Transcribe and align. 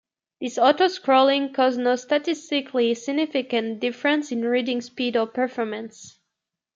This 0.39 0.57
auto-scrolling 0.57 1.53
caused 1.53 1.79
no 1.79 1.95
statistically 1.95 2.95
significant 2.95 3.79
difference 3.81 4.31
in 4.31 4.41
reading 4.41 4.81
speed 4.81 5.15
or 5.15 5.27
performance. 5.27 6.17